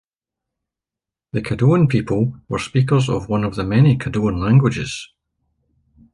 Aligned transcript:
The 1.33 1.43
Caddoan 1.43 1.87
people 1.87 2.33
were 2.49 2.57
speakers 2.57 3.07
of 3.07 3.29
one 3.29 3.43
of 3.43 3.53
the 3.53 3.63
many 3.63 3.99
Caddoan 3.99 4.43
languages. 4.43 5.09